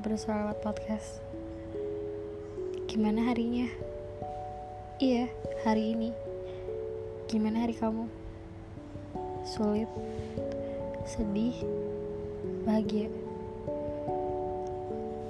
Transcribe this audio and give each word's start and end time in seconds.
bersuara 0.00 0.48
lewat 0.48 0.64
podcast. 0.64 1.20
Gimana 2.88 3.28
harinya? 3.28 3.68
Iya, 4.96 5.28
hari 5.60 5.92
ini. 5.92 6.10
Gimana 7.28 7.68
hari 7.68 7.76
kamu? 7.76 8.08
Sulit, 9.44 9.92
sedih, 11.04 11.52
bahagia. 12.64 13.12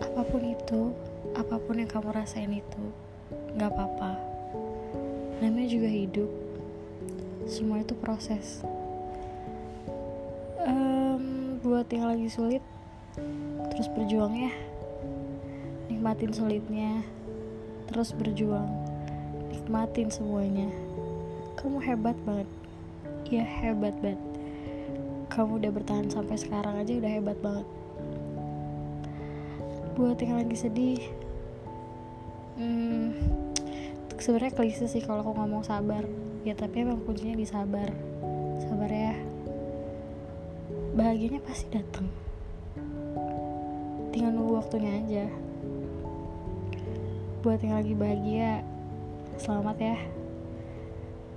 Apa 0.06 0.22
pun 0.22 0.42
itu, 0.46 0.94
apa 1.34 1.58
pun 1.58 1.82
yang 1.82 1.90
kamu 1.90 2.14
rasain 2.14 2.54
itu, 2.54 2.82
gak 3.58 3.74
apa-apa. 3.74 4.22
Namanya 5.42 5.66
juga 5.66 5.90
hidup. 5.90 6.30
Semua 7.50 7.82
itu 7.82 7.98
proses. 7.98 8.62
Buat 11.60 11.92
yang 11.92 12.08
lagi 12.08 12.26
sulit, 12.32 12.64
terus 13.80 13.88
berjuang 13.96 14.36
ya. 14.36 14.52
Nikmatin 15.88 16.32
sulitnya. 16.36 17.00
Terus 17.88 18.12
berjuang. 18.12 18.68
Nikmatin 19.50 20.12
semuanya. 20.12 20.68
Kamu 21.56 21.80
hebat 21.80 22.16
banget. 22.28 22.48
Ya 23.32 23.42
hebat 23.42 23.96
banget. 24.04 24.20
Kamu 25.32 25.62
udah 25.62 25.72
bertahan 25.72 26.12
sampai 26.12 26.36
sekarang 26.36 26.76
aja 26.76 26.92
udah 26.92 27.10
hebat 27.10 27.38
banget. 27.40 27.66
Buat 29.96 30.20
yang 30.20 30.40
lagi 30.40 30.56
sedih 30.56 31.00
hmm, 32.60 33.16
sebenarnya 34.20 34.52
klise 34.52 34.86
sih 34.86 35.00
kalau 35.00 35.24
aku 35.24 35.32
ngomong 35.34 35.64
sabar. 35.64 36.04
Ya 36.44 36.52
tapi 36.52 36.84
emang 36.84 37.00
kuncinya 37.04 37.36
di 37.36 37.48
sabar. 37.48 37.88
Sabar 38.60 38.92
ya. 38.92 39.16
Bahagianya 40.96 41.40
pasti 41.40 41.68
datang 41.72 42.29
tinggal 44.10 44.34
nunggu 44.34 44.58
waktunya 44.58 44.90
aja. 44.98 45.24
Buat 47.40 47.62
yang 47.62 47.78
lagi 47.78 47.94
bahagia 47.94 48.66
selamat 49.38 49.76
ya. 49.78 49.96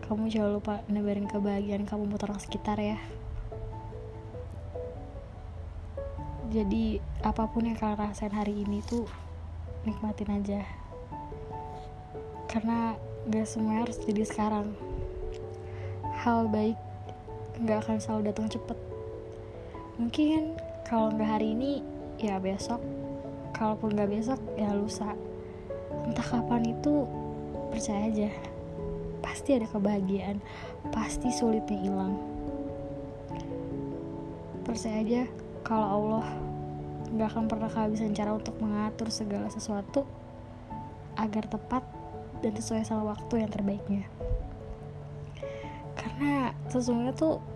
Kamu 0.03 0.27
jangan 0.27 0.51
lupa 0.59 0.83
nebarin 0.91 1.29
kebahagiaan 1.29 1.87
kamu 1.87 2.11
buat 2.11 2.27
orang 2.27 2.41
sekitar 2.41 2.75
ya. 2.81 2.99
Jadi 6.51 7.01
apa 7.23 7.47
pun 7.49 7.65
yang 7.65 7.77
kalian 7.79 7.97
rasain 7.97 8.33
hari 8.33 8.65
ini 8.65 8.83
tuh 8.83 9.07
nikmatin 9.87 10.33
aja. 10.33 10.61
Karena 12.49 12.97
gak 13.29 13.47
semua 13.47 13.85
harus 13.85 13.97
jadi 14.01 14.27
sekarang. 14.27 14.75
Hal 16.25 16.51
baik 16.51 16.77
gak 17.63 17.85
akan 17.87 17.97
selalu 18.01 18.33
datang 18.33 18.49
cepet. 18.51 18.77
Mungkin 19.97 20.57
kalau 20.83 21.13
nggak 21.13 21.31
hari 21.39 21.55
ini 21.55 21.92
ya 22.23 22.39
besok. 22.39 22.79
Kalaupun 23.51 23.93
nggak 23.93 24.11
besok 24.11 24.39
ya 24.55 24.71
lusa. 24.71 25.11
Entah 26.07 26.23
kapan 26.23 26.71
itu 26.71 27.03
percaya 27.69 28.07
aja. 28.07 28.29
Pasti 29.19 29.59
ada 29.59 29.67
kebahagiaan. 29.67 30.39
Pasti 30.89 31.29
sulitnya 31.29 31.79
hilang. 31.79 32.15
Percaya 34.63 35.03
aja 35.03 35.23
kalau 35.67 35.87
Allah 35.87 36.25
nggak 37.13 37.29
akan 37.29 37.45
pernah 37.45 37.69
kehabisan 37.69 38.15
cara 38.17 38.33
untuk 38.33 38.57
mengatur 38.57 39.13
segala 39.13 39.51
sesuatu 39.51 40.07
agar 41.13 41.45
tepat 41.45 41.85
dan 42.41 42.57
sesuai 42.57 42.83
sama 42.83 43.13
waktu 43.13 43.45
yang 43.45 43.51
terbaiknya. 43.53 44.03
Karena 45.93 46.51
sesungguhnya 46.67 47.13
tuh 47.13 47.52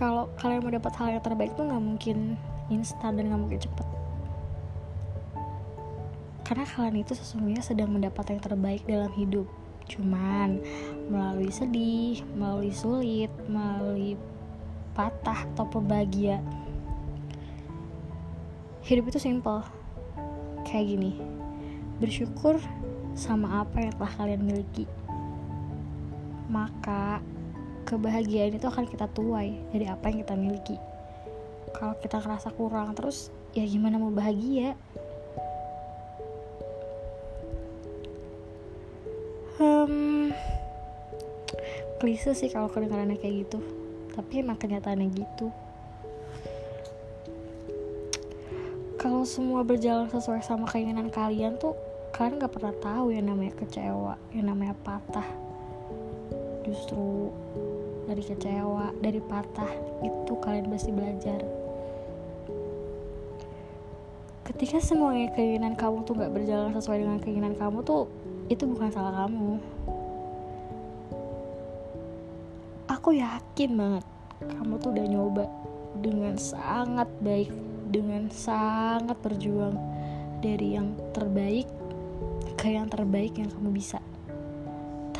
kalau 0.00 0.32
kalian 0.40 0.64
mau 0.64 0.72
dapat 0.72 0.96
hal 0.96 1.12
yang 1.12 1.20
terbaik 1.20 1.52
tuh 1.60 1.68
nggak 1.68 1.84
mungkin 1.84 2.40
instan 2.72 3.20
dan 3.20 3.28
nggak 3.28 3.40
mungkin 3.44 3.60
cepet. 3.60 3.86
Karena 6.48 6.64
kalian 6.64 7.04
itu 7.04 7.12
sesungguhnya 7.12 7.60
sedang 7.60 7.92
mendapat 7.92 8.32
yang 8.32 8.40
terbaik 8.40 8.82
dalam 8.88 9.12
hidup. 9.12 9.44
Cuman 9.92 10.64
melalui 11.12 11.52
sedih 11.52 12.24
melalui 12.32 12.72
sulit 12.72 13.28
melalui 13.44 14.16
patah 14.96 15.44
atau 15.52 15.68
bahagia 15.84 16.40
hidup 18.88 19.12
itu 19.12 19.20
simple. 19.20 19.60
Kayak 20.64 20.96
gini 20.96 21.12
bersyukur 22.00 22.56
sama 23.12 23.68
apa 23.68 23.84
yang 23.84 23.92
telah 24.00 24.12
kalian 24.16 24.42
miliki. 24.48 24.88
Maka 26.48 27.20
kebahagiaan 27.86 28.56
itu 28.56 28.66
akan 28.66 28.86
kita 28.88 29.06
tuai 29.12 29.56
dari 29.70 29.86
apa 29.86 30.10
yang 30.10 30.24
kita 30.24 30.34
miliki. 30.36 30.76
Kalau 31.76 31.94
kita 32.00 32.20
ngerasa 32.20 32.52
kurang 32.54 32.92
terus 32.98 33.32
ya 33.54 33.64
gimana 33.64 33.96
mau 33.96 34.12
bahagia? 34.12 34.74
Hmm, 39.60 40.32
klise 42.00 42.32
sih 42.32 42.48
kalau 42.48 42.72
kedengarannya 42.72 43.20
kayak 43.20 43.44
gitu. 43.44 43.60
Tapi 44.16 44.40
emang 44.40 44.56
kenyataannya 44.56 45.08
gitu. 45.12 45.52
Kalau 49.00 49.24
semua 49.24 49.64
berjalan 49.64 50.12
sesuai 50.12 50.44
sama 50.44 50.68
keinginan 50.68 51.08
kalian 51.08 51.56
tuh 51.56 51.72
kalian 52.20 52.36
gak 52.36 52.52
pernah 52.52 52.74
tahu 52.84 53.16
yang 53.16 53.32
namanya 53.32 53.56
kecewa 53.56 54.18
yang 54.36 54.52
namanya 54.52 54.76
patah 54.84 55.24
justru 56.66 57.32
dari 58.10 58.22
kecewa, 58.26 58.90
dari 58.98 59.20
patah, 59.22 59.70
itu 60.02 60.32
kalian 60.42 60.66
pasti 60.66 60.90
belajar. 60.90 61.40
Ketika 64.50 64.82
semuanya 64.82 65.30
keinginan 65.30 65.78
kamu 65.78 66.02
tuh 66.02 66.18
gak 66.18 66.34
berjalan 66.34 66.74
sesuai 66.74 66.98
dengan 66.98 67.18
keinginan 67.22 67.54
kamu 67.54 67.86
tuh, 67.86 68.10
itu 68.50 68.66
bukan 68.66 68.90
salah 68.90 69.24
kamu. 69.24 69.62
Aku 72.90 73.14
yakin 73.14 73.70
banget, 73.78 74.04
kamu 74.42 74.74
tuh 74.82 74.90
udah 74.90 75.06
nyoba 75.06 75.44
dengan 76.02 76.34
sangat 76.34 77.06
baik, 77.22 77.54
dengan 77.88 78.26
sangat 78.26 79.14
berjuang 79.22 79.78
dari 80.42 80.74
yang 80.74 80.98
terbaik 81.14 81.70
ke 82.58 82.74
yang 82.74 82.90
terbaik 82.90 83.38
yang 83.38 83.48
kamu 83.48 83.70
bisa 83.72 84.02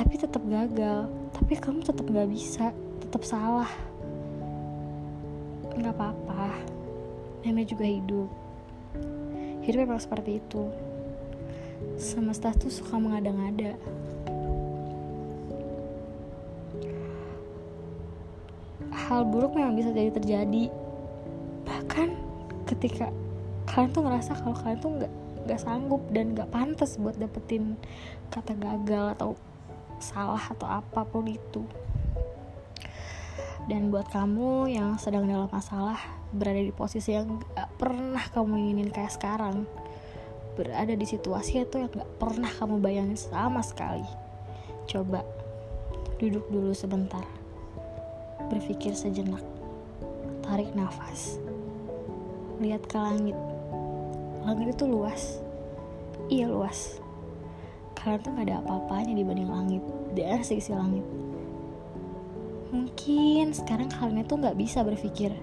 tapi 0.01 0.17
tetap 0.17 0.41
gagal. 0.49 1.13
Tapi 1.37 1.61
kamu 1.61 1.85
tetap 1.85 2.09
gak 2.09 2.33
bisa. 2.33 2.73
Tetap 3.05 3.21
salah. 3.21 3.69
Nggak 5.77 5.93
apa-apa. 5.93 6.57
Namanya 7.45 7.69
juga 7.69 7.85
hidup. 7.85 8.33
Hidup 9.61 9.85
memang 9.85 10.01
seperti 10.01 10.41
itu. 10.41 10.73
Semesta 12.01 12.49
tuh 12.57 12.73
suka 12.73 12.97
mengada-ngada. 12.97 13.77
Hal 18.89 19.29
buruk 19.29 19.53
memang 19.53 19.77
bisa 19.77 19.93
jadi 19.93 20.17
terjadi. 20.17 20.73
Bahkan 21.69 22.09
ketika 22.73 23.13
kalian 23.69 23.93
tuh 23.93 24.03
ngerasa 24.09 24.33
kalau 24.41 24.57
kalian 24.57 24.81
tuh 24.81 24.93
nggak 24.97 25.13
nggak 25.45 25.61
sanggup 25.61 26.01
dan 26.09 26.33
nggak 26.33 26.49
pantas 26.49 26.97
buat 26.97 27.21
dapetin 27.21 27.77
kata 28.33 28.57
gagal 28.57 29.07
atau 29.19 29.37
salah 30.03 30.41
atau 30.51 30.67
apa 30.67 31.07
pun 31.07 31.29
itu. 31.29 31.65
Dan 33.69 33.93
buat 33.95 34.09
kamu 34.11 34.73
yang 34.73 34.99
sedang 34.99 35.29
dalam 35.31 35.47
masalah 35.47 36.01
berada 36.35 36.59
di 36.59 36.75
posisi 36.75 37.15
yang 37.15 37.39
gak 37.55 37.71
pernah 37.79 38.25
kamu 38.35 38.57
inginin 38.57 38.91
kayak 38.91 39.15
sekarang 39.15 39.69
berada 40.59 40.93
di 40.93 41.07
situasi 41.07 41.63
itu 41.63 41.79
yang 41.79 41.93
gak 41.93 42.11
pernah 42.19 42.51
kamu 42.51 42.83
bayangin 42.83 43.15
sama 43.15 43.63
sekali 43.63 44.03
coba 44.91 45.23
duduk 46.19 46.45
dulu 46.51 46.75
sebentar. 46.75 47.23
Berpikir 48.51 48.93
sejenak. 48.93 49.45
Tarik 50.43 50.75
nafas. 50.75 51.39
Lihat 52.59 52.83
ke 52.91 52.99
langit. 52.99 53.39
Langit 54.43 54.75
itu 54.75 54.85
luas. 54.91 55.39
Iya 56.27 56.51
luas 56.51 57.00
kalian 58.01 58.21
tuh 58.25 58.33
gak 58.33 58.47
ada 58.49 58.65
apa-apanya 58.65 59.13
dibanding 59.13 59.53
langit. 59.53 59.83
Dan 60.17 60.41
sisi 60.41 60.73
langit. 60.73 61.05
Mungkin 62.73 63.53
sekarang 63.53 63.93
kalian 63.93 64.25
itu 64.25 64.35
gak 64.41 64.57
bisa 64.57 64.81
berpikir 64.81 65.37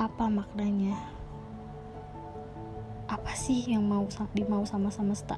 apa 0.00 0.32
maknanya. 0.32 0.96
Apa 3.10 3.36
sih 3.36 3.68
yang 3.68 3.84
mau 3.84 4.08
dimau 4.32 4.64
sama 4.64 4.88
semesta? 4.88 5.36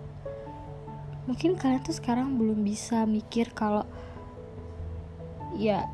Mungkin 1.27 1.59
kalian 1.59 1.83
tuh 1.83 1.95
sekarang 1.95 2.39
belum 2.39 2.63
bisa 2.63 3.03
mikir 3.07 3.51
kalau 3.55 3.83
ya 5.59 5.87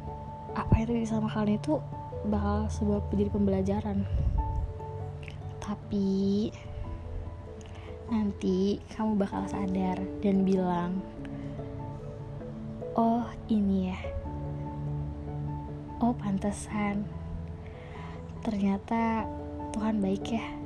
apa 0.52 0.72
yang 0.80 0.86
terjadi 0.90 1.08
sama 1.08 1.28
kalian 1.32 1.56
itu 1.56 1.80
bakal 2.28 2.68
sebuah 2.68 3.00
menjadi 3.08 3.30
pembelajaran. 3.32 3.98
Tapi 5.62 6.48
nanti 8.08 8.80
kamu 8.96 9.20
bakal 9.20 9.44
sadar 9.48 10.00
dan 10.24 10.42
bilang, 10.44 10.98
"Oh, 12.96 13.24
ini 13.52 13.92
ya. 13.92 14.00
Oh, 16.00 16.14
pantesan. 16.16 17.04
Ternyata 18.42 19.28
Tuhan 19.74 20.00
baik 20.00 20.24
ya 20.32 20.58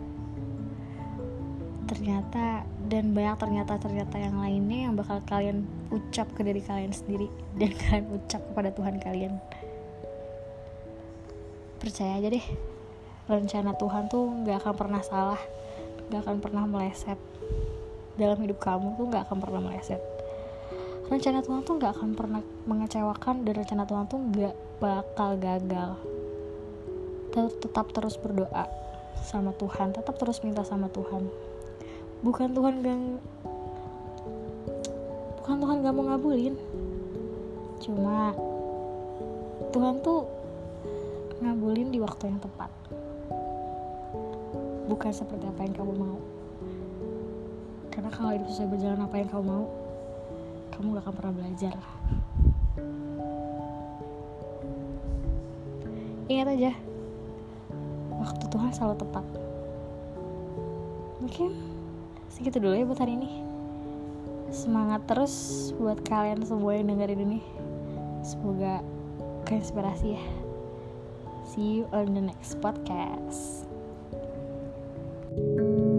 ternyata 1.93 2.65
dan 2.89 3.13
banyak 3.13 3.37
ternyata 3.37 3.77
ternyata 3.77 4.17
yang 4.17 4.41
lainnya 4.41 4.89
yang 4.89 4.97
bakal 4.97 5.21
kalian 5.29 5.69
ucap 5.93 6.25
ke 6.33 6.41
diri 6.41 6.65
kalian 6.65 6.89
sendiri 6.89 7.29
dan 7.61 7.71
kalian 7.85 8.07
ucap 8.17 8.41
kepada 8.49 8.73
Tuhan 8.73 8.97
kalian 8.97 9.37
percaya 11.77 12.17
aja 12.17 12.33
deh 12.33 12.47
rencana 13.29 13.77
Tuhan 13.77 14.09
tuh 14.09 14.25
nggak 14.41 14.65
akan 14.65 14.75
pernah 14.75 15.03
salah 15.05 15.43
nggak 16.13 16.29
akan 16.29 16.45
pernah 16.45 16.69
meleset 16.69 17.17
dalam 18.21 18.37
hidup 18.45 18.61
kamu 18.61 19.01
tuh 19.01 19.09
nggak 19.09 19.25
akan 19.25 19.39
pernah 19.41 19.61
meleset. 19.65 19.97
Rencana 21.09 21.41
Tuhan 21.41 21.65
tuh 21.65 21.81
nggak 21.81 21.93
akan 21.97 22.11
pernah 22.13 22.45
mengecewakan 22.69 23.49
dan 23.49 23.53
rencana 23.65 23.89
Tuhan 23.89 24.05
tuh 24.13 24.21
nggak 24.21 24.55
bakal 24.77 25.41
gagal. 25.41 25.97
Tetap 27.33 27.97
terus 27.97 28.21
berdoa 28.21 28.69
sama 29.25 29.57
Tuhan 29.57 29.97
tetap 29.97 30.21
terus 30.21 30.45
minta 30.45 30.61
sama 30.69 30.93
Tuhan. 30.93 31.33
Bukan 32.21 32.53
Tuhan 32.53 32.85
gak 32.85 32.99
bukan 35.41 35.57
Tuhan 35.65 35.77
gak 35.81 35.95
mau 35.97 36.05
ngabulin. 36.13 36.55
Cuma 37.81 38.37
Tuhan 39.73 40.05
tuh 40.05 40.29
ngabulin 41.41 41.89
di 41.89 42.05
waktu 42.05 42.29
yang 42.29 42.39
tepat 42.39 42.69
bukan 44.93 45.09
seperti 45.09 45.49
apa 45.49 45.65
yang 45.65 45.73
kamu 45.73 45.93
mau. 45.97 46.21
Karena 47.89 48.13
kalau 48.13 48.37
hidup 48.37 48.49
sesuai 48.53 48.77
berjalan 48.77 49.01
apa 49.01 49.17
yang 49.17 49.29
kamu 49.33 49.45
mau 49.49 49.65
kamu 50.73 50.87
gak 50.97 51.05
akan 51.05 51.15
pernah 51.17 51.35
belajar. 51.37 51.75
Ingat 56.29 56.49
aja 56.57 56.73
waktu 58.13 58.45
Tuhan 58.53 58.71
selalu 58.73 58.97
tepat. 59.01 59.27
Mungkin 61.25 61.51
segitu 62.29 62.61
dulu 62.61 62.77
ya 62.77 62.85
buat 62.85 63.01
hari 63.01 63.17
ini. 63.17 63.31
Semangat 64.53 65.09
terus 65.09 65.73
buat 65.81 66.01
kalian 66.05 66.45
semua 66.45 66.77
yang 66.77 66.93
dengerin 66.93 67.25
ini. 67.25 67.41
Semoga 68.21 68.85
keinspirasi 69.49 70.21
ya. 70.21 70.25
See 71.49 71.81
you 71.81 71.85
on 71.93 72.13
the 72.17 72.23
next 72.25 72.61
podcast 72.61 73.72
thank 75.35 75.59
you 75.59 75.92